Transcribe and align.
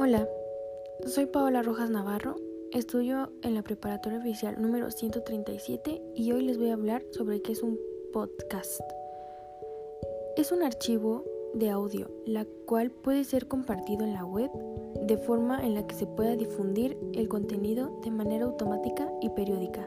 Hola, 0.00 0.28
soy 1.06 1.26
Paola 1.26 1.60
Rojas 1.60 1.90
Navarro, 1.90 2.36
estudio 2.70 3.32
en 3.42 3.56
la 3.56 3.62
preparatoria 3.62 4.20
oficial 4.20 4.54
número 4.62 4.92
137 4.92 6.00
y 6.14 6.30
hoy 6.30 6.42
les 6.42 6.56
voy 6.56 6.70
a 6.70 6.74
hablar 6.74 7.02
sobre 7.10 7.42
qué 7.42 7.50
es 7.50 7.64
un 7.64 7.80
podcast. 8.12 8.80
Es 10.36 10.52
un 10.52 10.62
archivo 10.62 11.24
de 11.52 11.70
audio, 11.70 12.12
la 12.26 12.46
cual 12.64 12.92
puede 12.92 13.24
ser 13.24 13.48
compartido 13.48 14.04
en 14.04 14.12
la 14.12 14.24
web 14.24 14.52
de 15.02 15.16
forma 15.16 15.66
en 15.66 15.74
la 15.74 15.84
que 15.84 15.96
se 15.96 16.06
pueda 16.06 16.36
difundir 16.36 16.96
el 17.14 17.28
contenido 17.28 17.98
de 18.04 18.12
manera 18.12 18.44
automática 18.44 19.10
y 19.20 19.30
periódica. 19.30 19.84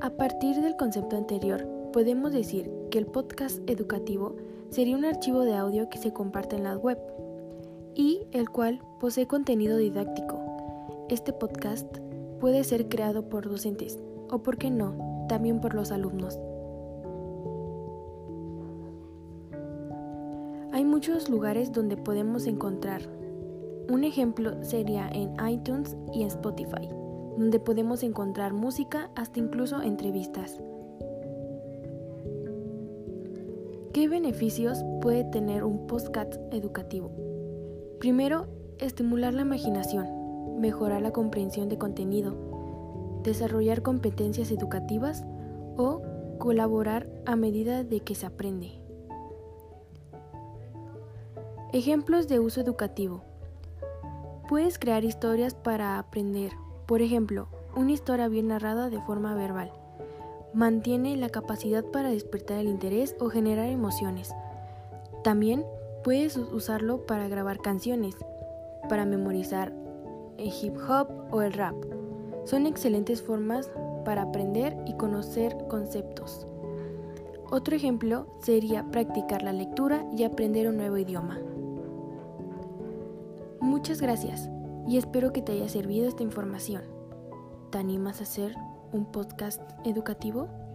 A 0.00 0.10
partir 0.10 0.56
del 0.56 0.74
concepto 0.74 1.16
anterior, 1.16 1.64
podemos 1.92 2.32
decir 2.32 2.68
que 2.90 2.98
el 2.98 3.06
podcast 3.06 3.60
educativo 3.70 4.34
sería 4.70 4.96
un 4.96 5.04
archivo 5.04 5.40
de 5.40 5.54
audio 5.54 5.88
que 5.88 5.98
se 5.98 6.12
comparte 6.12 6.56
en 6.56 6.64
la 6.64 6.76
web 6.76 6.98
y 7.94 8.26
el 8.32 8.50
cual 8.50 8.80
posee 9.00 9.26
contenido 9.26 9.76
didáctico. 9.76 11.06
Este 11.08 11.32
podcast 11.32 11.86
puede 12.40 12.64
ser 12.64 12.88
creado 12.88 13.28
por 13.28 13.48
docentes 13.48 13.98
o, 14.30 14.42
por 14.42 14.58
qué 14.58 14.70
no, 14.70 15.26
también 15.28 15.60
por 15.60 15.74
los 15.74 15.90
alumnos. 15.90 16.38
Hay 20.72 20.84
muchos 20.84 21.28
lugares 21.28 21.72
donde 21.72 21.96
podemos 21.96 22.46
encontrar. 22.46 23.02
Un 23.90 24.04
ejemplo 24.04 24.62
sería 24.62 25.08
en 25.08 25.34
iTunes 25.48 25.96
y 26.12 26.22
en 26.22 26.28
Spotify, 26.28 26.88
donde 27.38 27.58
podemos 27.58 28.02
encontrar 28.02 28.52
música 28.52 29.10
hasta 29.16 29.40
incluso 29.40 29.82
entrevistas. 29.82 30.60
¿Qué 33.92 34.06
beneficios 34.06 34.84
puede 35.00 35.24
tener 35.24 35.64
un 35.64 35.86
podcast 35.86 36.34
educativo? 36.52 37.10
Primero, 37.98 38.46
estimular 38.78 39.32
la 39.32 39.42
imaginación, 39.42 40.60
mejorar 40.60 41.00
la 41.00 41.10
comprensión 41.10 41.70
de 41.70 41.78
contenido, 41.78 42.36
desarrollar 43.24 43.80
competencias 43.80 44.50
educativas 44.50 45.24
o 45.78 46.02
colaborar 46.38 47.08
a 47.24 47.34
medida 47.34 47.82
de 47.82 48.00
que 48.00 48.14
se 48.14 48.26
aprende. 48.26 48.78
Ejemplos 51.72 52.28
de 52.28 52.40
uso 52.40 52.60
educativo. 52.60 53.24
Puedes 54.50 54.78
crear 54.78 55.02
historias 55.04 55.54
para 55.54 55.98
aprender. 55.98 56.52
Por 56.84 57.00
ejemplo, 57.00 57.48
una 57.74 57.92
historia 57.92 58.28
bien 58.28 58.48
narrada 58.48 58.90
de 58.90 59.00
forma 59.00 59.34
verbal 59.34 59.72
mantiene 60.52 61.16
la 61.16 61.28
capacidad 61.28 61.84
para 61.84 62.10
despertar 62.10 62.58
el 62.58 62.68
interés 62.68 63.14
o 63.20 63.28
generar 63.28 63.68
emociones. 63.68 64.34
También 65.22 65.64
puedes 66.04 66.36
usarlo 66.36 67.06
para 67.06 67.28
grabar 67.28 67.60
canciones, 67.60 68.16
para 68.88 69.04
memorizar 69.04 69.72
el 70.38 70.52
hip 70.62 70.76
hop 70.88 71.08
o 71.30 71.42
el 71.42 71.52
rap. 71.52 71.74
Son 72.44 72.66
excelentes 72.66 73.22
formas 73.22 73.70
para 74.04 74.22
aprender 74.22 74.76
y 74.86 74.94
conocer 74.94 75.56
conceptos. 75.68 76.46
Otro 77.50 77.76
ejemplo 77.76 78.26
sería 78.40 78.84
practicar 78.90 79.42
la 79.42 79.52
lectura 79.52 80.06
y 80.16 80.24
aprender 80.24 80.68
un 80.68 80.76
nuevo 80.76 80.98
idioma. 80.98 81.38
Muchas 83.60 84.00
gracias 84.00 84.48
y 84.86 84.96
espero 84.96 85.32
que 85.32 85.42
te 85.42 85.52
haya 85.52 85.68
servido 85.68 86.08
esta 86.08 86.22
información. 86.22 86.82
¿Te 87.70 87.78
animas 87.78 88.20
a 88.20 88.22
hacer 88.24 88.54
un 88.92 89.04
podcast 89.10 89.62
educativo? 89.84 90.67